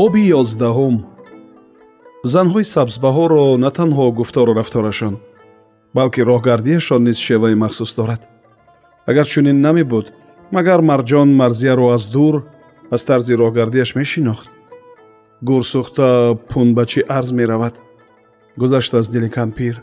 боби 0.00 0.22
ёздаҳум. 0.40 0.96
Занҳои 2.34 2.70
сабзбаҳоро 2.74 3.44
на 3.64 3.70
танҳо 3.78 4.04
гуфтору 4.18 4.52
рафторашон 4.60 5.14
балки 5.96 6.20
роҳгардиашон 6.30 7.00
низ 7.08 7.18
шеваи 7.26 7.54
махсус 7.62 7.90
дорад. 7.98 8.22
Агар 9.10 9.26
чунин 9.32 9.58
намебуд 9.66 10.06
магар 10.56 10.80
марҷон 10.90 11.28
марзияро 11.40 11.86
аз 11.96 12.04
дур 12.14 12.34
аз 12.94 13.02
тарзи 13.08 13.34
роҳгардиаш 13.42 13.90
мешинохт. 14.00 14.46
Гурсухта 15.48 16.08
пунбачӣ 16.50 17.00
арз 17.18 17.30
меравад. 17.38 17.74
Гузашт 18.60 18.92
аз 19.00 19.06
дили 19.12 19.28
кампир. 19.38 19.74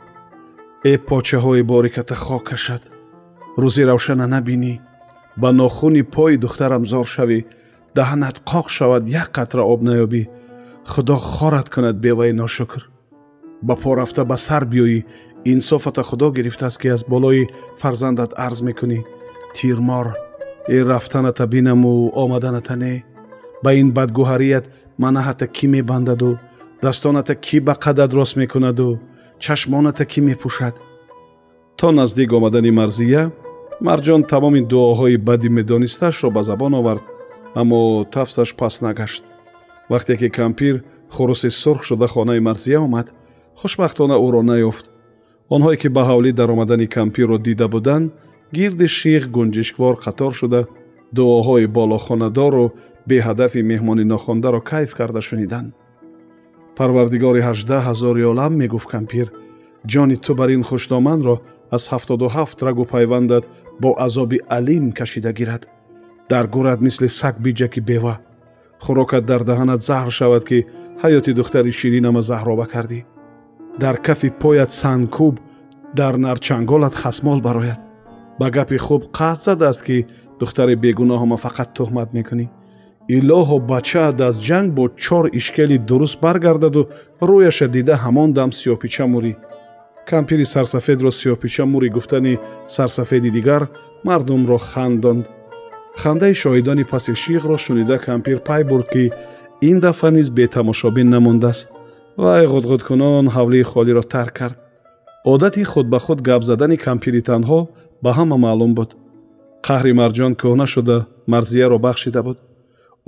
Э 0.92 0.94
почаҳои 1.10 1.62
бориката 1.74 2.16
хок 2.26 2.44
кашад 2.50 2.84
рӯзи 3.62 3.84
равшана 3.90 4.26
набинӣ. 4.36 4.74
Ба 5.42 5.50
нохуни 5.60 6.04
пои 6.16 6.36
духтарам 6.44 6.84
зор 6.92 7.08
шавӣ 7.16 7.40
даҳанат 7.98 8.38
қоқ 8.52 8.68
шавад 8.78 9.04
як 9.22 9.28
қатра 9.38 9.64
об 9.74 9.82
наёбӣ. 9.88 10.24
Худо 10.92 11.16
хорат 11.16 11.68
кунад 11.74 11.98
беваи 12.06 12.34
ношукр. 12.42 12.82
Ба 13.68 13.76
по 13.82 13.96
рафта 13.96 14.24
ба 14.26 14.38
сар 14.38 14.64
биёӣ 14.72 15.00
инсофата 15.54 16.04
худо 16.04 16.28
гирифтааст 16.32 16.78
ки 16.82 16.88
аз 16.96 17.04
болои 17.12 17.50
фарзандат 17.82 18.32
арз 18.46 18.60
мекунӣ. 18.68 19.00
Тирмор 19.56 20.08
э 20.76 20.78
рафтаната 20.92 21.48
бинаму 21.48 22.12
омаданата 22.24 22.76
не. 22.76 23.04
Ба 23.64 23.74
ин 23.82 23.90
бадгӯҳарият 23.98 24.66
манаҳата 25.04 25.48
кӣ 25.56 25.66
мебандаду 25.76 26.32
дастоната 26.84 27.36
кӣ 27.46 27.58
ба 27.68 27.74
қадад 27.84 28.12
рост 28.18 28.36
мекунаду 28.42 29.00
чашмоната 29.44 30.06
кӣ 30.12 30.20
мепӯшад? 30.28 30.76
То 31.78 31.92
наздик 31.92 32.34
омадани 32.34 32.72
марзия 32.72 33.22
марҷон 33.88 34.22
тамоми 34.32 34.62
дуоҳои 34.72 35.18
бади 35.28 35.50
медонистаашро 35.58 36.30
ба 36.36 36.42
забон 36.50 36.74
овард 36.80 37.04
аммо 37.60 37.82
тафсаш 38.14 38.50
пас 38.60 38.76
нагашт. 38.86 39.24
Вақте 39.92 40.14
ки 40.20 40.30
кампир 40.30 40.76
хуруси 41.16 41.50
сурх 41.50 41.82
шуда 41.88 42.08
хонаи 42.08 42.40
марзия 42.48 42.80
омад 42.88 43.08
хушбахтона 43.60 44.16
ӯро 44.26 44.42
наёфт 44.52 44.86
онҳое 45.56 45.78
ки 45.82 45.88
ба 45.96 46.04
ҳавлӣ 46.10 46.32
даромадани 46.40 46.88
кампирро 46.98 47.38
дида 47.48 47.68
буданд 47.74 48.08
гирди 48.58 48.88
ших 49.00 49.24
гунҷишквор 49.36 49.96
қатор 50.06 50.32
шуда 50.40 50.62
дуоҳои 51.18 51.68
болохонадору 51.78 52.66
беҳадафи 53.10 53.62
меҳмони 53.72 54.06
нохондаро 54.14 54.62
кайф 54.72 54.92
карда 55.00 55.22
шуниданд 55.30 55.70
парвардигори 56.78 57.42
ҳаждаҳ 57.48 57.82
ҳазори 57.90 58.24
олам 58.32 58.54
мегуфт 58.62 58.90
кампир. 58.96 59.28
Ҷони 59.92 60.18
ту 60.26 60.32
бар 60.40 60.50
ин 60.56 60.64
хушноманро 60.70 61.36
аз 61.76 61.84
ҳафтоду 61.92 62.26
ҳафт 62.36 62.58
рагу 62.68 62.84
пайвандат 62.94 63.44
бо 63.82 63.90
азоби 64.06 64.38
алим 64.58 64.86
кашида 65.00 65.32
гирад 65.40 65.64
дар 66.32 66.46
гӯрад 66.54 66.80
мисли 66.86 67.10
саг 67.20 67.36
биҷаки 67.46 67.82
бева. 67.90 68.14
Хӯрокат 68.84 69.24
дар 69.32 69.42
даҳанат 69.50 69.82
заҳр 69.90 70.12
шавад 70.20 70.44
ки 70.50 70.60
ҳаёти 71.02 71.32
духтари 71.40 71.72
ширинама 71.80 72.22
заҳроба 72.30 72.66
кардӣ. 72.74 73.00
Дар 73.82 73.96
кафи 74.06 74.30
поят 74.42 74.72
сангкӯб 74.82 75.36
дар 76.00 76.14
нарчанголат 76.26 76.96
хасмол 77.02 77.40
барояд. 77.48 77.80
Ба 78.40 78.48
гапи 78.56 78.78
хуб 78.86 79.02
қаҳд 79.18 79.40
задааст 79.48 79.82
ки 79.88 79.98
духтари 80.40 80.76
бегуноҳама 80.84 81.38
фақат 81.46 81.70
туҳмат 81.78 82.10
мекунӣ. 82.18 82.46
Илоҳо 83.18 83.58
бачаат 83.72 84.22
аз 84.28 84.36
ҷанг 84.48 84.68
бо 84.78 84.84
чор 85.04 85.26
ишкели 85.40 85.78
дуруст 85.90 86.18
баргардаду 86.24 86.82
рӯяша 87.30 87.68
дида 87.76 87.96
ҳамон 88.04 88.30
дам 88.38 88.50
сиёҳпича 88.60 89.06
мурӣ. 89.14 89.34
Кампири 90.10 90.46
сарсафедро 90.54 91.10
сиёҳпича 91.20 91.64
мурӣ 91.72 91.90
гуфтани 91.96 92.34
сарсафеди 92.76 93.30
дигар 93.38 93.64
мардумро 94.08 94.58
хандонд 94.70 95.26
хандаи 96.02 96.34
шоҳидони 96.42 96.86
паси 96.92 97.14
шиғро 97.24 97.58
шунида 97.66 97.98
кампир 98.08 98.38
пай 98.48 98.62
бурд 98.70 98.88
ки 98.94 99.04
ин 99.70 99.78
дафъа 99.86 100.10
низ 100.18 100.28
бетамошобин 100.38 101.10
намондааст 101.16 101.70
вай 102.24 102.44
ғудғудкунон 102.54 103.26
ҳавлии 103.36 103.70
холиро 103.72 104.04
тарк 104.14 104.34
кард. 104.40 104.58
Одати 105.34 105.64
худ 105.72 105.88
ба 105.94 106.00
худ 106.06 106.20
гап 106.28 106.42
задани 106.50 106.78
кампири 106.78 107.22
танҳо 107.30 107.60
ба 108.04 108.12
ҳама 108.18 108.38
маълум 108.46 108.74
буд. 108.78 108.90
Қаҳри 109.68 109.92
марҷон 110.02 110.34
кӯҳна 110.42 110.66
шуда 110.74 110.98
марзияро 111.34 111.78
бахшида 111.86 112.22
буд. 112.28 112.38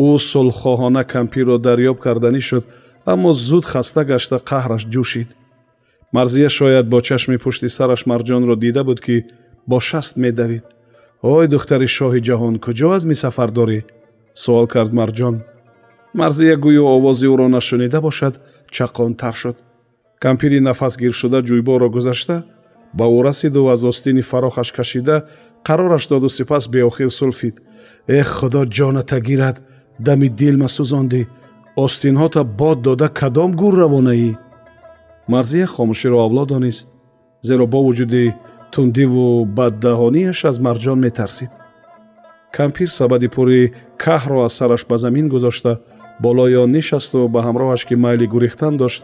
Ӯ 0.07 0.09
сулҳхоҳона 0.31 1.03
кампирро 1.13 1.57
дарёб 1.67 1.97
карданӣ 2.05 2.41
шуд 2.49 2.63
аммо 3.11 3.29
зуд 3.47 3.65
хаста 3.71 4.01
гашта 4.11 4.37
қаҳраш 4.49 4.83
ҷӯшид. 4.93 5.29
Марзия 6.17 6.49
шояд 6.57 6.85
бо 6.91 6.99
чашми 7.07 7.37
пушти 7.43 7.69
сараш 7.77 8.01
марҷонро 8.11 8.55
дида 8.63 8.83
буд 8.83 8.99
ки 9.05 9.15
бо 9.69 9.77
шаст 9.89 10.13
медавид 10.23 10.65
ой 11.21 11.47
духтари 11.47 11.87
шоҳи 11.97 12.21
ҷаҳон 12.27 12.55
куҷо 12.65 12.87
аз 12.97 13.03
мисафар 13.11 13.49
дорӣ 13.57 13.79
суол 14.43 14.67
кард 14.73 14.91
марҷон. 14.99 15.35
Марзия 16.19 16.55
гӯё 16.65 16.83
овози 16.95 17.27
ӯро 17.33 17.47
нашунида 17.57 17.99
бошад 18.07 18.33
чақонтар 18.75 19.35
шуд. 19.41 19.57
Кампири 20.23 20.59
нафасгиршуда 20.67 21.39
ҷӯйборро 21.47 21.89
гузашта 21.95 22.35
ба 22.97 23.05
ӯ 23.17 23.19
расиду 23.27 23.61
аз 23.73 23.81
остини 23.91 24.21
фарохаш 24.29 24.69
кашида 24.77 25.15
қарораш 25.67 26.03
доду 26.11 26.29
сипас 26.37 26.63
беохир 26.73 27.09
сулфид. 27.19 27.55
Эҳ 28.07 28.27
худо 28.37 28.61
ҷоната 28.77 29.19
гирад 29.27 29.57
дами 30.05 30.27
дилма 30.39 30.69
сӯзондӣ 30.75 31.21
остинҳота 31.83 32.41
бод 32.59 32.77
дода 32.87 33.07
кадом 33.19 33.51
гур 33.61 33.73
равонаӣ? 33.81 34.31
Марзия 35.33 35.67
хомӯширо 35.73 36.17
авло 36.25 36.43
донист 36.45 36.87
зеро 37.47 37.65
бо 37.73 37.79
вуҷуди 37.85 38.35
тундиву 38.71 39.45
баддаҳонияш 39.57 40.39
аз 40.49 40.57
марҷон 40.65 40.99
метарсид 41.05 41.51
кампир 42.57 42.89
сабади 42.99 43.27
пури 43.35 43.73
каҳро 44.03 44.37
аз 44.47 44.53
сараш 44.59 44.81
ба 44.89 44.97
замин 44.97 45.27
гузошта 45.29 45.73
болои 46.19 46.55
он 46.63 46.71
нишасту 46.71 47.27
ба 47.33 47.39
ҳамроҳаш 47.47 47.81
ки 47.87 47.95
майли 47.95 48.25
гурехтан 48.33 48.77
дошт 48.77 49.03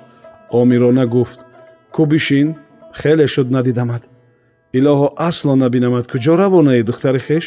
омирона 0.50 1.06
гуфт 1.16 1.40
кӯ 1.96 2.04
бишин 2.12 2.48
хеле 3.00 3.28
шуд 3.34 3.48
надидамад 3.56 4.04
илоҳо 4.78 5.08
асло 5.30 5.54
набинамад 5.64 6.06
куҷо 6.12 6.34
равонаи 6.44 6.84
духтари 6.90 7.20
хеш 7.28 7.46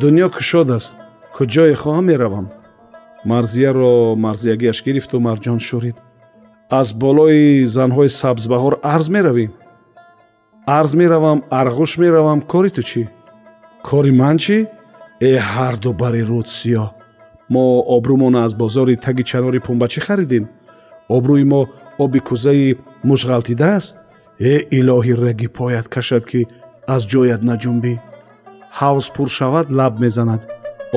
дунё 0.00 0.26
кушод 0.36 0.68
аст 0.78 0.96
куҷое 1.36 1.74
хоҳам 1.82 2.04
меравам 2.10 2.46
марзияро 3.24 3.94
марзиягиаш 4.24 4.78
гирифту 4.86 5.16
марҷон 5.28 5.58
шӯрид 5.68 5.96
аз 6.80 6.88
болои 7.02 7.66
занҳои 7.76 8.10
сабзбаҳор 8.20 8.74
арз 8.94 9.06
меравӣ 9.16 9.46
арз 10.68 10.94
меравам 10.94 11.42
арғуш 11.50 11.96
меравам. 11.98 12.42
Кори 12.42 12.70
ту 12.70 12.82
чӣ? 12.82 13.08
Кори 13.82 14.12
ман 14.12 14.36
чӣ? 14.44 14.66
Э 15.20 15.32
ҳарду 15.52 15.92
бари 16.00 16.22
руд 16.30 16.46
сиёҳ. 16.58 16.88
Мо 17.52 17.64
обрӯмона 17.96 18.44
аз 18.44 18.52
бозори 18.54 18.96
таги 18.96 19.22
чанори 19.30 19.60
пунбачӣ 19.66 20.00
харидем. 20.06 20.44
Обрӯи 21.16 21.44
мо 21.52 21.60
оби 22.04 22.20
кӯзаи 22.28 22.76
мушғалтидааст 23.08 23.96
э 24.50 24.54
илоҳи 24.78 25.14
раги 25.24 25.48
поят 25.58 25.86
кашад 25.94 26.24
ки 26.30 26.40
аз 26.94 27.02
ҷоят 27.12 27.42
наҷунбӣ. 27.48 27.94
Ҳавз 28.78 29.06
пур 29.14 29.28
шавад 29.38 29.66
лаб 29.78 29.94
мезанад. 30.04 30.42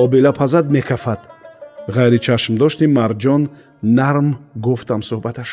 Обила 0.02 0.32
пазад 0.40 0.66
мекафад. 0.76 1.20
Ғайри 1.94 2.18
чашмдошти 2.26 2.86
марҷон 2.98 3.42
нарм 3.98 4.28
гуфтам 4.64 5.00
суҳбаташ. 5.08 5.50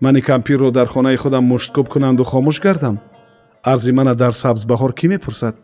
Мани 0.00 0.20
кампирро 0.28 0.70
дар 0.70 0.86
хонаи 0.92 1.16
худам 1.22 1.44
мушткӯб 1.52 1.86
кунанду 1.92 2.24
хомӯш 2.30 2.58
гардам 2.66 2.96
арзи 3.62 3.92
мана 3.92 4.14
дар 4.14 4.32
сабзбаҳор 4.32 4.92
кӣ 4.98 5.08
мепурсад? 5.08 5.54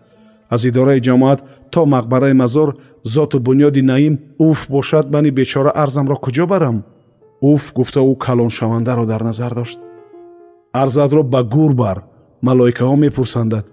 Аз 0.50 0.64
идораи 0.64 1.00
ҷамоат 1.00 1.40
то 1.72 1.80
мақбараи 1.94 2.32
мазор 2.32 2.76
зоту 3.02 3.38
бунёди 3.40 3.82
наим 3.82 4.18
уф 4.38 4.68
бошад 4.70 5.10
мани 5.10 5.30
бечора 5.30 5.70
арзамро 5.82 6.16
куҷо 6.16 6.46
барам? 6.46 6.84
Уф 7.42 7.72
гуфта 7.72 8.00
ӯ 8.00 8.14
калоншавандаро 8.24 9.04
дар 9.06 9.22
назар 9.22 9.54
дошт. 9.54 9.78
Арзатро 10.72 11.22
ба 11.22 11.42
гур 11.42 11.74
бар 11.74 12.02
малоикаҳо 12.42 12.96
мепурсандад. 12.96 13.66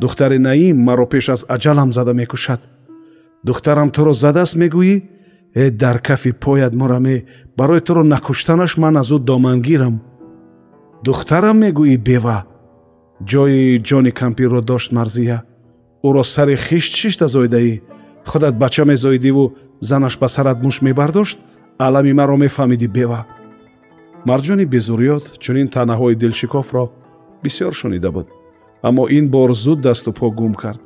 Духтари 0.00 0.38
наим 0.38 0.76
маро 0.86 1.06
пеш 1.06 1.28
аз 1.28 1.46
аҷалам 1.48 1.92
зада 1.92 2.14
мекушад. 2.14 2.60
Духтарам 3.44 3.90
туро 3.90 4.12
задааст 4.12 4.56
мегӯӣ? 4.56 5.02
Э 5.54 5.70
дар 5.70 5.98
кафи 5.98 6.32
поят 6.32 6.74
мураме 6.74 7.24
барои 7.56 7.80
туро 7.80 8.02
накуштанаш 8.04 8.76
ман 8.76 8.96
аз 8.96 9.10
ӯ 9.10 9.18
домангирам. 9.18 10.00
Духтарам 11.04 11.56
мегӯӣ 11.58 11.96
бева 11.98 12.38
ҷои 13.30 13.80
ҷони 13.88 14.12
кампирро 14.20 14.60
дошт 14.60 14.92
марзия. 14.92 15.38
Ӯро 16.06 16.22
сари 16.34 16.56
хишт 16.56 16.92
шишта 17.00 17.26
зоидаӣ? 17.28 17.80
Худат 18.30 18.54
бача 18.58 18.84
мезоидиву 18.84 19.54
занаш 19.80 20.14
ба 20.18 20.28
сарат 20.28 20.58
муш 20.64 20.76
мебардошт? 20.82 21.38
Алами 21.78 22.12
маро 22.12 22.36
мефаҳмидӣ 22.36 22.88
бева? 22.96 23.20
Марҷони 24.28 24.66
безурёт 24.74 25.24
чунин 25.42 25.68
таънаҳои 25.74 26.18
дилшикофро 26.22 26.84
бисёр 27.44 27.72
шунида 27.80 28.10
буд. 28.12 28.26
Аммо 28.82 29.04
ин 29.18 29.28
бор 29.28 29.50
зуд 29.54 29.80
дасту 29.80 30.12
по 30.12 30.30
гум 30.30 30.54
кард. 30.54 30.80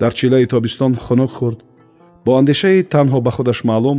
Дар 0.00 0.12
чилаи 0.14 0.46
тобистон 0.46 0.92
хунук 0.94 1.30
хӯрд 1.38 1.60
бо 2.24 2.30
андешаи 2.38 2.82
танҳо 2.82 3.18
ба 3.20 3.30
худаш 3.30 3.64
маълум 3.64 3.98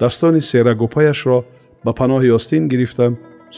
dastoни 0.00 0.40
серагупаяшро 0.40 1.38
ба 1.84 1.92
паноҳи 1.98 2.34
остин 2.38 2.68
гирифта 2.68 3.06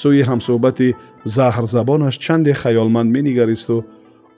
сӯи 0.00 0.22
ҳамсӯҳбати 0.28 0.88
заҳрзабонаш 1.36 2.14
чанде 2.24 2.52
хаёлманд 2.62 3.10
менигаристу 3.16 3.76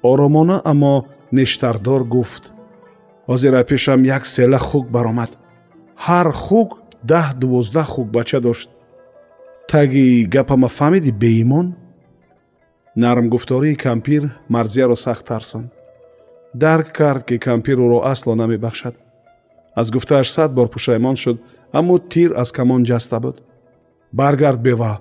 оромона 0.02 0.56
аммо 0.64 0.94
нештардор 1.32 2.02
гуфт. 2.14 2.52
Ҳозира 3.28 3.64
пешам 3.64 4.00
як 4.16 4.26
села 4.26 4.58
хук 4.58 4.86
баромад. 4.96 5.30
Ҳар 6.06 6.28
хук 6.44 6.70
даҳ 7.10 7.26
дувоздаҳ 7.40 7.86
хукбача 7.94 8.40
дошт. 8.40 8.68
Таги 9.72 10.26
гапама 10.34 10.68
фаҳмидӣ 10.78 11.12
беимон? 11.22 11.66
Нармгуфтории 12.96 13.80
кампир 13.86 14.22
марзияро 14.48 14.96
сахт 15.04 15.24
тарсон. 15.26 15.64
Дарк 16.54 16.88
кард 16.98 17.22
ки 17.28 17.38
кампир 17.38 17.76
ӯро 17.84 17.98
асло 18.12 18.34
намебахшад. 18.34 18.94
Аз 19.80 19.90
гуфтааш 19.90 20.28
сад 20.36 20.50
бор 20.54 20.68
пушаймон 20.68 21.16
шуд 21.16 21.38
аммо 21.78 21.98
тир 21.98 22.30
аз 22.42 22.52
камон 22.52 22.82
ҷаста 22.84 23.20
буд. 23.20 23.36
Баргард 24.12 24.60
бева 24.62 24.92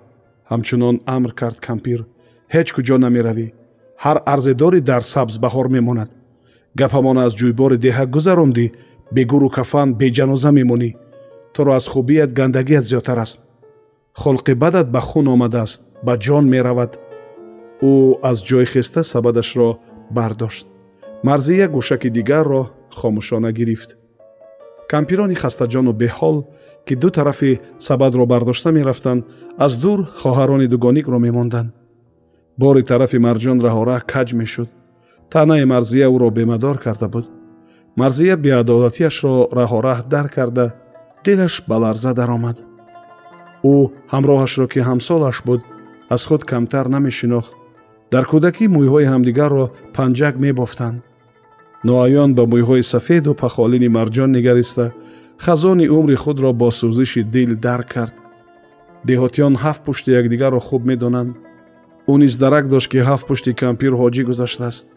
ҳамчунон 0.51 0.95
амр 1.15 1.31
кард 1.39 1.57
кампир. 1.67 1.99
Ҳеҷ 2.53 2.67
куҷо 2.75 2.95
намеравӣ. 3.05 3.47
Ҳар 4.03 4.17
арзедорӣ 4.33 4.79
дар 4.89 5.03
сабзбаҳор 5.13 5.67
мемонад. 5.75 6.09
Гапамон 6.79 7.17
аз 7.25 7.31
ҷӯйбори 7.39 7.77
деҳа 7.85 8.05
гузарондӣ 8.15 8.65
бегуру 9.15 9.49
кафан 9.57 9.89
беҷаноза 10.01 10.51
мемонӣ. 10.59 10.91
Туро 11.53 11.71
аз 11.79 11.85
хубият 11.93 12.31
гандагият 12.39 12.85
зиёдтар 12.89 13.19
аст. 13.25 13.39
Холқи 14.21 14.53
бадат 14.63 14.87
ба 14.95 15.01
хун 15.09 15.27
омадааст 15.35 15.81
ба 16.05 16.13
ҷон 16.25 16.45
меравад. 16.53 16.91
Ӯ 17.91 17.93
аз 18.29 18.37
ҷой 18.47 18.65
хеста 18.73 19.01
сабадашро 19.11 19.69
бардошт. 20.17 20.65
Марзия 21.27 21.67
гӯшаки 21.75 22.09
дигарро 22.17 22.61
хомӯшона 22.99 23.51
гирифт. 23.59 23.89
Кампирони 24.91 25.35
хастаҷону 25.41 25.91
беҳол 26.01 26.37
ки 26.89 26.95
ду 26.95 27.09
тарафи 27.11 27.59
сабадро 27.79 28.25
бардошта 28.25 28.71
мерафтанд 28.71 29.25
аз 29.57 29.77
дур 29.77 29.99
хоҳарони 30.21 30.67
дугоникро 30.67 31.19
мемонданд. 31.19 31.69
Бори 32.57 32.83
тарафи 32.91 33.17
марҷон 33.27 33.57
раҳораҳ 33.67 34.01
каҷ 34.13 34.29
мешуд. 34.39 34.69
Таънаи 35.31 35.65
марзия 35.73 36.07
ӯро 36.15 36.29
бемадор 36.39 36.77
карда 36.85 37.07
буд. 37.13 37.25
Марзия 38.01 38.35
беадолатиашро 38.45 39.35
раҳораҳ 39.59 39.99
дар 40.13 40.27
карда 40.35 40.65
дилаш 41.25 41.53
ба 41.69 41.75
ларза 41.83 42.11
даромад. 42.19 42.57
Ӯ 43.73 43.75
ҳамроҳашро 44.13 44.65
ки 44.73 44.79
ҳамсолаш 44.89 45.37
буд 45.47 45.61
аз 46.15 46.21
худ 46.27 46.41
камтар 46.51 46.85
намешинохт. 46.95 47.51
Дар 48.13 48.25
кӯдакӣ 48.31 48.65
мӯйҳои 48.75 49.09
ҳамдигарро 49.11 49.65
панҷак 49.95 50.35
мебофтанд. 50.45 50.97
Ноаён 51.87 52.29
ба 52.37 52.43
мӯйҳои 52.53 52.83
сафеду 52.93 53.31
пахолини 53.41 53.89
марҷон 53.97 54.29
нигариста 54.37 54.85
хазони 55.45 55.87
умри 55.97 56.15
худро 56.15 56.51
бо 56.53 56.69
сӯзиши 56.79 57.23
дил 57.23 57.51
дарк 57.65 57.87
кард. 57.93 58.15
Деҳотиён 59.07 59.53
ҳафт 59.63 59.81
пушти 59.85 60.09
якдигарро 60.21 60.59
хуб 60.67 60.81
медонанд. 60.91 61.31
Ӯ 62.11 62.13
низ 62.21 62.33
дарак 62.43 62.65
дошт 62.73 62.87
ки 62.91 62.99
ҳафт 63.09 63.25
пушти 63.27 63.51
кампир 63.63 63.93
ҳоҷӣ 64.01 64.23
гузаштааст 64.29 64.87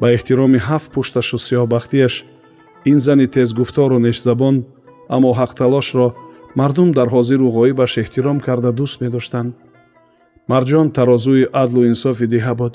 ба 0.00 0.06
эҳтироми 0.16 0.60
ҳафт 0.68 0.88
пушташу 0.94 1.38
сиёҳбахтиаш 1.46 2.14
ин 2.90 2.98
зани 3.06 3.26
тезгуфтору 3.36 3.98
нешзабон 4.06 4.56
аммо 5.14 5.30
ҳақталошро 5.40 6.06
мардум 6.58 6.88
дар 6.98 7.08
ҳозиру 7.14 7.46
ғоибаш 7.58 7.92
эҳтиром 8.02 8.38
карда 8.46 8.70
дӯст 8.78 8.96
медоштанд. 9.04 9.50
Марҷон 10.52 10.86
тарозуи 10.96 11.48
адлу 11.62 11.80
инсофи 11.90 12.26
деҳа 12.34 12.54
буд. 12.60 12.74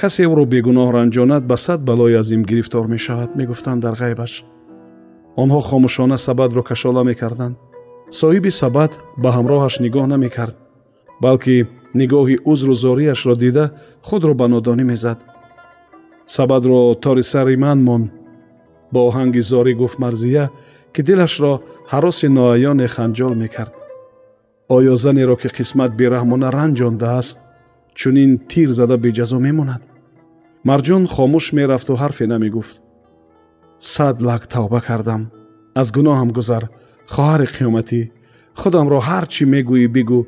Касе 0.00 0.22
ӯро 0.32 0.44
бегуноҳ 0.54 0.88
ранҷонад 0.98 1.42
ба 1.50 1.56
сад 1.64 1.80
балои 1.88 2.14
азим 2.22 2.42
гирифтор 2.50 2.84
мешавад 2.94 3.30
мегуфтанд 3.38 3.80
дар 3.84 3.94
ғайбаш 4.02 4.32
онҳо 5.42 5.60
хомӯшона 5.68 6.16
сабадро 6.26 6.62
кашола 6.70 7.02
мекарданд 7.10 7.56
соҳиби 8.20 8.50
сабад 8.60 8.92
ба 9.22 9.28
ҳамроҳаш 9.36 9.74
нигоҳ 9.84 10.06
намекард 10.14 10.56
балки 11.24 11.56
нигоҳи 12.00 12.36
узру 12.52 12.74
зориашро 12.84 13.34
дида 13.44 13.64
худро 14.08 14.32
ба 14.40 14.46
нодонӣ 14.54 14.84
мезад 14.92 15.18
сабадро 16.36 16.78
тори 17.04 17.24
сари 17.32 17.56
ман 17.64 17.78
мон 17.88 18.02
бо 18.92 19.00
оҳанги 19.08 19.42
зорӣ 19.50 19.72
гуфт 19.80 19.98
марзия 20.04 20.44
ки 20.94 21.00
дилашро 21.08 21.52
ҳароси 21.92 22.26
ноаёне 22.36 22.86
ханҷол 22.94 23.34
мекард 23.42 23.74
оё 24.76 24.94
занеро 25.04 25.36
ки 25.42 25.48
қисмат 25.58 25.90
бераҳмона 26.00 26.48
ранҷондааст 26.58 27.38
чунин 27.98 28.30
тир 28.50 28.68
зада 28.78 28.96
беҷазо 29.04 29.38
мемонад 29.46 29.82
марҷон 30.68 31.04
хомӯш 31.14 31.46
мерафту 31.58 31.92
ҳарфе 32.02 32.24
намегуфт 32.34 32.76
сад 33.80 34.22
лак 34.22 34.46
тавба 34.46 34.80
кардам. 34.80 35.30
Аз 35.74 35.92
гуноҳам 35.92 36.30
гузар. 36.32 36.64
Хоҳари 37.12 37.46
қиёматӣ 37.56 38.00
худамро 38.60 38.98
ҳар 39.08 39.24
чӣ 39.32 39.44
мегӯӣ 39.52 39.88
бигӯ 39.96 40.20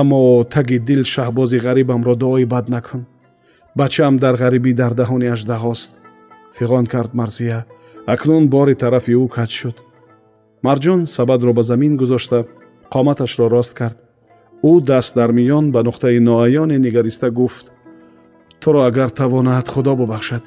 аммо 0.00 0.20
таги 0.54 0.78
дил 0.88 1.02
шаҳбози 1.12 1.58
ғарибамро 1.66 2.14
дуои 2.22 2.44
бад 2.54 2.66
накун. 2.74 3.02
Бачаам 3.78 4.14
дар 4.22 4.34
ғарибӣ 4.42 4.72
дар 4.80 4.92
даҳони 5.00 5.32
аждаҳост 5.34 5.92
фиғон 6.56 6.86
кард 6.92 7.12
марзия. 7.20 7.58
Акнун 8.12 8.44
бори 8.54 8.74
тарафи 8.82 9.12
ӯ 9.22 9.28
каҷ 9.36 9.50
шуд. 9.60 9.76
Марҷон 10.66 11.00
сабадро 11.06 11.52
ба 11.58 11.62
замин 11.62 11.96
гузошта 11.96 12.38
қоматашро 12.92 13.46
рост 13.54 13.74
кард. 13.80 13.98
Ӯ 14.70 14.72
даст 14.88 15.14
дар 15.18 15.30
миён 15.38 15.64
ба 15.74 15.80
нуқтаи 15.88 16.18
ноаёне 16.28 16.76
нигариста 16.78 17.28
гуфт. 17.30 17.66
Туро 18.60 18.80
агар 18.88 19.10
тавонад 19.10 19.66
худо 19.68 19.92
бубахшад 19.96 20.44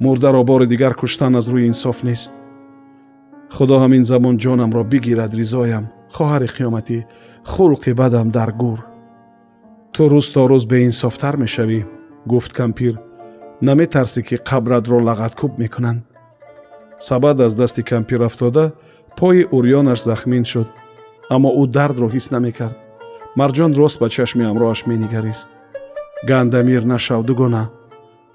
мурдаро 0.00 0.44
бори 0.44 0.66
дигар 0.66 0.94
куштан 0.94 1.36
аз 1.36 1.46
рӯи 1.52 1.66
инсоф 1.66 2.02
нест 2.02 2.32
худо 3.56 3.74
ҳамин 3.82 4.02
замон 4.10 4.36
ҷонамро 4.44 4.82
бигирад 4.92 5.32
ризоям 5.40 5.84
хоҳари 6.14 6.48
қиёматӣ 6.56 6.98
хулқи 7.52 7.92
бадам 8.00 8.28
дар 8.36 8.50
гур 8.62 8.80
ту 9.94 10.02
рӯз 10.12 10.26
то 10.34 10.42
рӯз 10.50 10.64
беинсофтар 10.72 11.34
мешавӣ 11.42 11.80
гуфт 12.30 12.52
кампир 12.60 12.94
наметарсӣ 13.66 14.20
ки 14.28 14.36
қабратро 14.48 14.98
лағаткӯб 15.08 15.52
мекунанд 15.62 16.00
сабад 17.08 17.40
аз 17.46 17.54
дасти 17.60 17.82
кампир 17.82 18.20
афтода 18.28 18.64
пои 19.18 19.40
урёнаш 19.56 20.00
захмин 20.10 20.44
шуд 20.52 20.68
аммо 21.34 21.50
ӯ 21.62 21.64
дардро 21.76 22.08
ҳис 22.14 22.26
намекард 22.34 22.76
марҷон 23.40 23.72
рост 23.80 23.96
ба 24.02 24.08
чашми 24.16 24.44
ҳамроҳаш 24.48 24.80
менигарист 24.90 25.48
гандамир 26.28 26.82
нашав 26.94 27.20
дугона 27.28 27.62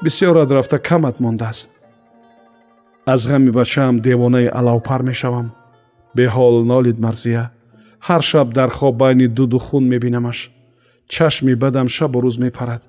бисёрат 0.04 0.52
рафта 0.52 0.80
камат 0.80 1.20
мондааст. 1.20 1.72
Аз 3.06 3.28
ғами 3.28 3.52
бачаам 3.52 4.00
девонаи 4.00 4.48
алавпар 4.48 5.02
мешавам. 5.04 5.52
Беҳол 6.16 6.64
нолид 6.64 7.00
марзия. 7.00 7.52
Ҳар 8.08 8.22
шаб 8.22 8.54
дар 8.54 8.70
хоб 8.70 8.96
байни 8.98 9.28
дуду 9.28 9.60
хун 9.60 9.88
мебинамаш. 9.90 10.52
Чашми 11.08 11.56
бадам 11.56 11.88
шабу 11.88 12.22
рӯз 12.22 12.40
мепарад. 12.40 12.82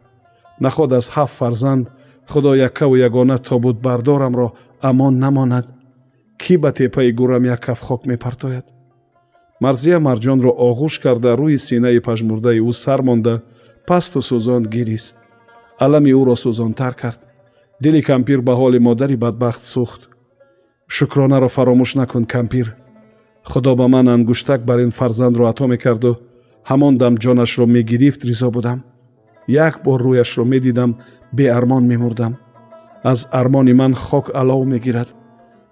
Наход 0.61 0.93
аз 0.93 1.11
ҳафт 1.11 1.35
фарзанд 1.39 1.89
худо 2.29 2.55
яккаву 2.55 2.97
ягона 2.97 3.39
тобутбардорамро 3.39 4.53
амон 4.81 5.19
намонад. 5.19 5.67
Кӣ 6.39 6.59
ба 6.59 6.73
теппаи 6.73 7.13
гурам 7.13 7.45
як 7.45 7.61
каф 7.61 7.81
хок 7.81 8.07
мепартояд? 8.07 8.67
Марзия 9.61 9.99
марҷонро 9.99 10.51
оғӯш 10.69 10.95
карда 11.03 11.31
рӯи 11.41 11.59
синаи 11.59 11.99
пажмурдаи 12.01 12.61
ӯ 12.61 12.73
сар 12.73 13.01
монда 13.03 13.43
пасту 13.87 14.21
сӯзонд 14.29 14.67
гирист 14.69 15.17
алами 15.85 16.11
ӯро 16.21 16.35
сӯзонтар 16.43 16.95
кард. 17.03 17.21
Дили 17.83 18.01
кампир 18.03 18.41
ба 18.47 18.53
ҳоли 18.61 18.79
модари 18.79 19.17
бадбахт 19.25 19.63
сӯхт. 19.73 20.03
Шукронаро 20.97 21.49
фаромӯш 21.57 21.91
накун 22.01 22.25
кампир. 22.35 22.67
Худо 23.51 23.73
ба 23.81 23.87
ман 23.95 24.07
ангуштак 24.15 24.61
бар 24.69 24.79
ин 24.87 24.91
фарзандро 24.99 25.45
ато 25.51 25.67
мекарду. 25.73 26.13
Ҳамон 26.71 26.95
дам 27.03 27.15
ҷонашро 27.23 27.67
мегирифт 27.67 28.21
ризо 28.29 28.51
будам. 28.51 28.79
Як 29.47 29.75
бор 29.85 30.01
рӯяшро 30.07 30.45
медидам 30.53 30.91
беармон 31.33 31.85
мемурдам. 31.91 32.33
Аз 33.03 33.29
армони 33.41 33.73
ман 33.73 33.95
хок 33.95 34.27
алов 34.35 34.67
мегирад. 34.67 35.09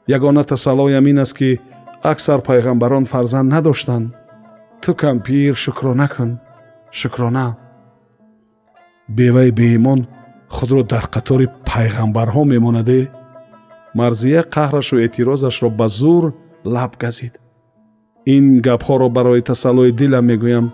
Ягона 0.07 0.43
тасаллоям 0.45 1.07
ин 1.07 1.19
аст 1.25 1.37
ки 1.39 1.61
аксар 2.03 2.41
пайғамбарон 2.49 3.05
фарзанд 3.05 3.51
надоштанд. 3.53 4.15
Ту 4.83 4.95
кампир 4.95 5.55
шукрона 5.55 6.09
кун. 6.09 6.31
Шукрона 6.91 7.57
беваи 9.09 9.51
беимон 9.51 10.07
худро 10.49 10.83
дар 10.83 11.05
қатори 11.15 11.49
пайғамбарҳо 11.69 12.45
мемонаде 12.45 13.11
марзия 13.95 14.43
қаҳрашу 14.43 15.01
эътирозашро 15.05 15.71
ба 15.71 15.89
зур 15.89 16.35
лаб 16.65 16.97
газид. 16.97 17.41
Ин 18.27 18.61
гапҳоро 18.61 19.09
барои 19.09 19.43
тасаллои 19.43 19.93
дилам 19.93 20.25
мегӯям. 20.31 20.67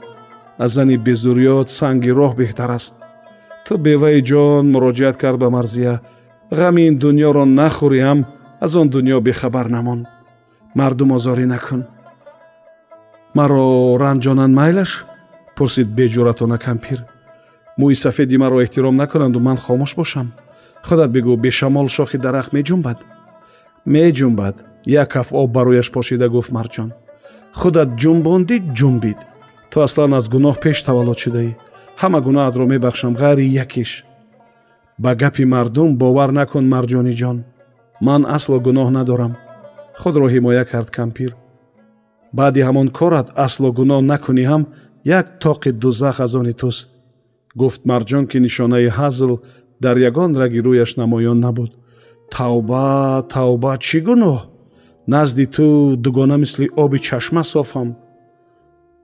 Аз 0.59 0.71
зани 0.73 0.97
безурёт 0.97 1.69
санги 1.79 2.11
роҳ 2.19 2.33
беҳтар 2.41 2.71
аст. 2.71 2.95
Ту 3.67 3.79
беваи 3.79 4.21
ҷон 4.31 4.65
муроҷиат 4.75 5.17
кард 5.17 5.39
ба 5.39 5.49
марзия. 5.51 6.01
Ғами 6.59 6.83
ин 6.89 6.99
дуньёро 7.03 7.45
нахӯриам 7.45 8.19
аз 8.65 8.73
он 8.77 8.89
дуньё 8.95 9.21
бехабар 9.21 9.69
намон. 9.69 10.07
Мардум 10.75 11.11
озорӣ 11.17 11.47
накун. 11.47 11.83
Маро 13.35 13.97
ранҷонанд 14.03 14.55
майлаш? 14.61 15.07
Пурсид 15.57 15.89
беҷуратона 15.99 16.59
кампир 16.59 17.14
мӯи 17.79 17.95
сафеди 18.05 18.37
маро 18.43 18.57
эҳтиром 18.65 18.97
накунанду 19.03 19.39
ман 19.41 19.57
хомӯш 19.65 19.93
бошам. 20.01 20.29
Худат 20.87 21.11
бигӯ 21.17 21.35
бешамол 21.45 21.89
шохи 21.97 22.19
дарахт 22.25 22.53
меҷумбад 22.57 22.99
меҷумбад 23.93 24.57
як 24.87 25.09
каф 25.13 25.29
об 25.41 25.51
ба 25.55 25.63
рӯяш 25.67 25.89
пошида 25.95 26.29
гуфт 26.35 26.51
марҷон. 26.57 26.91
Худат 27.61 27.89
ҷумбондӣ 28.01 28.57
ҷумбид 28.79 29.19
ту 29.71 29.77
аслан 29.87 30.13
аз 30.19 30.27
гуноҳ 30.35 30.57
пеш 30.65 30.79
таваллуд 30.87 31.19
шудаӣ. 31.25 31.51
Ҳама 32.01 32.19
гуноҳатро 32.27 32.65
мебахшам 32.73 33.13
ғайри 33.23 33.47
якиш. 33.65 33.91
Ба 35.03 35.11
гапи 35.23 35.45
мардум 35.55 35.91
бовар 36.03 36.31
накун 36.41 36.65
марҷониҷон 36.75 37.39
ман 38.07 38.23
асло 38.37 38.57
гуноҳ 38.67 38.89
надорам. 38.99 39.33
Худро 40.01 40.27
ҳимоя 40.35 40.65
кард 40.73 40.89
кампир. 40.99 41.31
Баъди 42.39 42.61
ҳамон 42.69 42.89
корат 42.99 43.29
асло 43.47 43.69
гуноҳ 43.79 44.01
накунӣ 44.13 44.45
ҳам 44.51 44.63
як 45.19 45.27
тоқи 45.45 45.71
дузах 45.83 46.17
аз 46.25 46.35
они 46.35 46.55
туст 46.63 46.89
гуфт 47.61 47.81
марҷон 47.91 48.25
ки 48.31 48.39
нишонаи 48.45 48.89
ҳазл 48.99 49.33
дар 49.85 49.97
ягон 50.11 50.31
раги 50.41 50.61
рӯяш 50.67 50.91
намоён 51.01 51.39
набуд. 51.47 51.71
Тавба 52.35 53.23
тавба 53.35 53.73
чӣ 53.87 53.99
гуноҳ? 54.07 54.39
Назди 55.07 55.47
ту 55.55 55.97
дугона 56.05 56.37
мисли 56.43 56.67
оби 56.83 56.99
чашма 57.07 57.43
софам. 57.53 57.89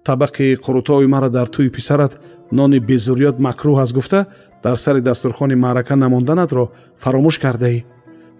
Табақи 0.06 0.56
қурутои 0.64 1.06
мара 1.14 1.28
дар 1.36 1.46
тӯи 1.54 1.70
писарат 1.76 2.12
нони 2.56 2.78
безурёт 2.88 3.36
макрӯҳ 3.46 3.76
аст 3.82 3.92
гуфта. 3.98 4.20
Дар 4.64 4.76
сари 4.76 5.00
дастурхони 5.00 5.54
маърака 5.54 5.94
намонданатро 5.96 6.64
фаромӯш 7.02 7.36
кардаӣ 7.44 7.78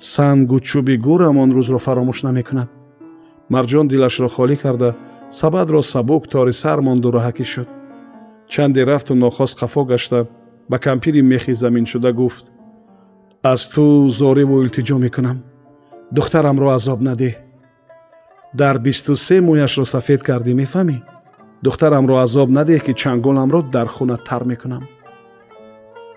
сангу 0.01 0.59
чӯби 0.69 0.97
гӯрам 1.07 1.37
он 1.43 1.51
рӯзро 1.57 1.79
фаромӯш 1.87 2.19
намекунад 2.27 2.69
марҷон 3.55 3.87
дилашро 3.89 4.29
холӣ 4.37 4.57
карда 4.63 4.91
сабадро 5.39 5.81
сабук 5.93 6.23
тори 6.33 6.53
сар 6.63 6.79
монду 6.87 7.09
роҳакӣ 7.17 7.45
шуд 7.53 7.69
чанде 8.53 8.85
рафту 8.85 9.15
нохост 9.15 9.59
хафо 9.59 9.85
гашта 9.85 10.27
ба 10.71 10.79
кампири 10.79 11.23
мехи 11.23 11.53
заминшуда 11.53 12.13
гуфт 12.13 12.45
аз 13.43 13.69
ту 13.69 14.09
зориву 14.09 14.63
илтиҷо 14.65 14.99
мекунам 14.99 15.39
духтарамро 16.17 16.69
азоб 16.77 17.01
надеҳ 17.09 17.35
дар 18.55 18.79
бисту 18.79 19.17
се 19.17 19.37
мӯяшро 19.47 19.85
сафед 19.95 20.21
кардӣ 20.29 20.53
мефаҳмӣ 20.61 20.99
духтарамро 21.65 22.17
азоб 22.25 22.49
надеҳ 22.59 22.81
ки 22.87 22.93
чанголамро 23.01 23.61
дар 23.75 23.87
хона 23.95 24.17
тар 24.29 24.43
мекунам 24.51 24.85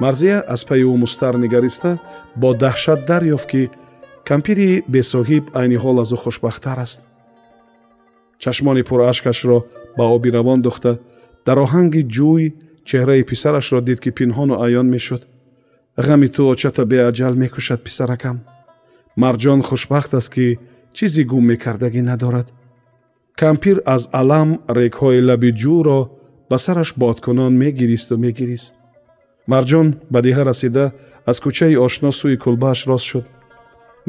марзия 0.03 0.37
аз 0.53 0.61
пайи 0.65 0.83
ӯ 0.93 0.95
мустар 1.03 1.33
нигариста 1.43 1.91
бо 2.41 2.49
даҳшат 2.63 2.99
дарёфт 3.09 3.47
ки 3.51 3.61
кампири 4.29 4.83
бесоҳиб 4.93 5.43
айни 5.59 5.77
ҳол 5.83 5.97
аз 6.03 6.09
ӯ 6.15 6.17
хушбахттар 6.23 6.79
аст 6.85 7.01
чашмони 8.43 8.83
пураашкашро 8.89 9.57
ба 9.97 10.03
оби 10.15 10.29
равон 10.37 10.61
духта 10.61 10.91
дар 11.45 11.57
оҳанги 11.65 12.01
ҷӯй 12.15 12.43
чеҳраи 12.89 13.23
писарашро 13.31 13.79
дид 13.87 13.99
ки 14.03 14.09
пинҳону 14.17 14.55
аён 14.65 14.87
мешуд. 14.95 15.21
Ғами 16.05 16.27
ту 16.35 16.41
очата 16.53 16.83
беаҷал 16.91 17.33
мекушад 17.43 17.79
писаракам. 17.87 18.37
Марҷон 19.21 19.61
хушбахт 19.67 20.11
аст 20.19 20.29
ки 20.33 20.47
чизи 20.95 21.23
гум 21.31 21.43
мекардагӣ 21.51 22.01
надорад. 22.01 22.47
Кампир 23.41 23.77
аз 23.85 24.03
алам 24.19 24.49
регҳои 24.77 25.21
лаби 25.29 25.51
ҷӯро 25.61 25.99
ба 26.49 26.57
сараш 26.65 26.89
бодкунон 27.01 27.53
мегиристу 27.63 28.15
мегирист. 28.25 28.73
Марҷон 29.51 29.87
ба 30.11 30.19
диҳа 30.25 30.43
расида 30.51 30.85
аз 31.29 31.37
кӯчаи 31.43 31.75
ошно 31.85 32.09
сӯи 32.19 32.37
кулбааш 32.43 32.79
рост 32.89 33.05
шуд. 33.11 33.25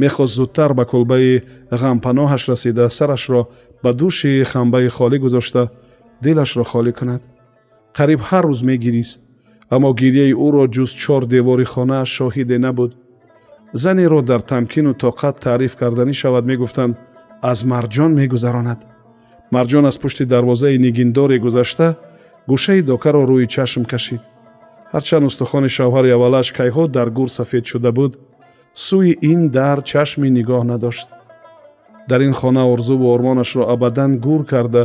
Мехост 0.02 0.34
зудтар 0.38 0.70
ба 0.78 0.84
кулбаи 0.92 1.42
ғампаноҳаш 1.82 2.42
расида 2.52 2.84
сарашро 2.98 3.42
ба 3.82 3.90
дӯши 4.00 4.44
хамбаи 4.50 4.88
холӣ 4.96 5.18
гузошта 5.24 5.62
дилашро 6.24 6.64
холӣ 6.72 6.92
кунад. 6.98 7.22
Қариб 7.98 8.20
ҳар 8.28 8.44
рӯз 8.50 8.60
мегирист 8.70 9.20
аммо 9.74 9.90
гирьяи 10.00 10.32
ӯро 10.46 10.64
ҷуз 10.74 10.90
чор 11.02 11.22
девори 11.34 11.66
хонааш 11.72 12.08
шоҳиде 12.18 12.58
набуд. 12.66 12.92
Занеро 13.82 14.20
дар 14.30 14.40
тамкину 14.50 14.92
тоқат 15.04 15.36
таъриф 15.44 15.72
карданӣ 15.80 16.14
шавад 16.22 16.44
мегуфтанд 16.50 16.94
аз 17.50 17.58
марҷон 17.72 18.12
мегузаронад 18.20 18.80
марҷон 19.54 19.84
аз 19.90 19.96
пушти 20.02 20.24
дарвозаи 20.24 20.78
нигиндоре 20.86 21.38
гузашта 21.38 21.88
гӯшаи 22.50 22.82
докаро 22.90 23.22
рӯи 23.30 23.46
чашм 23.54 23.82
кашид. 23.92 24.22
Ҳарчанд 24.92 25.24
устухони 25.30 25.68
шавҳари 25.76 26.14
аввалаш 26.16 26.48
кайҳо 26.58 26.84
дар 26.96 27.08
гур 27.16 27.28
сафед 27.38 27.64
шуда 27.70 27.90
буд 27.98 28.12
сӯи 28.86 29.12
ин 29.32 29.40
дар 29.58 29.78
чашми 29.90 30.28
нигоҳ 30.38 30.62
надошт. 30.72 31.08
Дар 32.10 32.20
ин 32.28 32.32
хона 32.40 32.62
орзуву 32.72 33.06
ормонашро 33.14 33.62
абадан 33.74 34.10
гур 34.26 34.42
карда 34.52 34.82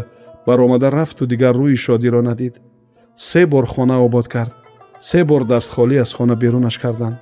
баромада 0.48 0.92
рафту 0.92 1.26
дигар 1.26 1.56
рӯи 1.56 1.76
шодиро 1.76 2.22
надид. 2.22 2.62
Се 3.16 3.46
бор 3.46 3.66
хона 3.66 4.06
обод 4.06 4.28
кард. 4.28 4.54
Се 5.00 5.24
бор 5.24 5.44
дастхолӣ 5.44 5.98
аз 6.02 6.14
хона 6.14 6.36
берунаш 6.36 6.78
карданд. 6.78 7.18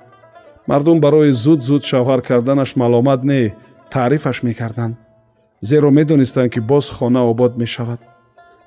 Мардум 0.68 1.00
барои 1.00 1.32
зуд 1.32 1.62
зуд 1.62 1.82
шавҳар 1.82 2.20
карданаш 2.22 2.76
маломат 2.76 3.24
не 3.24 3.54
таърифаш 3.90 4.42
мекарданд. 4.42 4.96
Зеро 5.60 5.90
медонистанд 5.90 6.52
ки 6.52 6.60
боз 6.60 6.90
хона 6.90 7.22
обод 7.30 7.58
мешавад. 7.58 8.00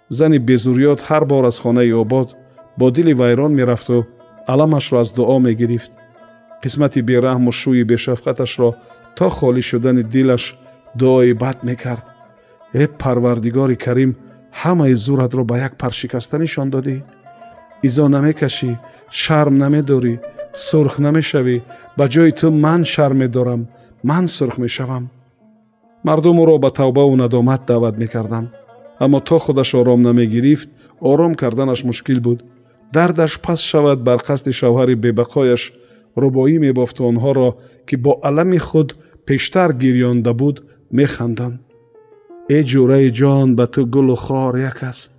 Зани 0.10 0.39
безурёт 0.39 1.00
ҳар 1.08 1.25
бор 1.25 1.43
аз 1.46 1.60
хонаи 1.60 1.93
обод 1.93 2.36
бо 2.77 2.91
дили 2.91 3.13
вайрон 3.13 3.53
мерафту 3.53 4.05
аламашро 4.48 4.98
аз 5.00 5.12
дуо 5.12 5.39
мегирифт. 5.39 5.91
Қисмати 6.63 7.01
бераҳму 7.10 7.51
шӯи 7.51 7.84
бешафқаташро 7.91 8.70
то 9.17 9.29
холӣ 9.29 9.62
шудани 9.62 10.03
дилаш 10.03 10.43
дуои 10.96 11.34
бад 11.34 11.58
мекард. 11.63 12.05
Э 12.74 12.88
парвардигори 12.88 13.75
карим 13.75 14.12
ҳамаи 14.62 14.96
зӯратро 15.05 15.43
ба 15.50 15.55
як 15.67 15.74
пар 15.81 15.91
шикаста 16.00 16.38
нишон 16.43 16.67
додӣ 16.74 16.98
изо 17.88 18.05
намекашӣ 18.15 18.72
шарм 19.22 19.55
намедорӣ 19.63 20.13
сурх 20.67 20.93
намешавӣ 21.05 21.58
ба 21.98 22.05
ҷои 22.13 22.31
ту 22.39 22.48
ман 22.65 22.81
шарм 22.93 23.17
медорам 23.24 23.62
ман 24.10 24.25
сурх 24.36 24.55
мешавам 24.63 25.03
мардум 26.08 26.38
ӯро 26.43 26.55
ба 26.63 26.70
тавбаву 26.79 27.15
надомат 27.24 27.62
даъват 27.70 27.96
мекарданд 28.01 28.50
аммо 29.03 29.20
то 29.27 29.38
худаш 29.43 29.70
ором 29.79 30.01
намегирифт 30.01 30.70
ором 31.12 31.34
карданаш 31.41 31.84
мушкил 31.89 32.20
буд 32.25 32.39
дардаш 32.93 33.34
пас 33.46 33.60
шавад 33.72 34.00
бар 34.08 34.20
қасди 34.27 34.51
шавҳари 34.60 34.96
бебақояш 35.03 35.63
рубоӣ 36.22 36.55
мебофту 36.65 37.01
онҳоро 37.12 37.50
ки 37.88 37.96
бо 37.96 38.12
алами 38.27 38.60
худ 38.67 38.89
пештар 39.27 39.70
гирёнда 39.84 40.34
буд 40.41 40.58
механданд 40.91 41.55
э 42.55 42.60
ҷураи 42.70 43.10
ҷон 43.20 43.48
ба 43.58 43.65
ту 43.74 43.81
гулу 43.93 44.15
хор 44.25 44.53
як 44.72 44.79
аст 44.91 45.12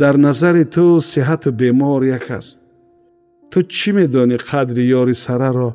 дар 0.00 0.14
назари 0.26 0.64
ту 0.74 0.86
сиҳату 1.12 1.48
бемор 1.60 2.02
як 2.18 2.26
аст 2.38 2.58
ту 3.50 3.58
чӣ 3.74 3.90
медонӣ 3.96 4.36
қадри 4.48 4.82
ёри 5.00 5.14
сараро 5.24 5.70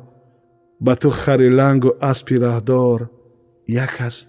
ба 0.84 0.94
ту 1.00 1.08
хари 1.20 1.48
лангу 1.58 1.90
аспи 2.10 2.36
раҳдор 2.46 3.00
як 3.84 3.94
аст 4.08 4.28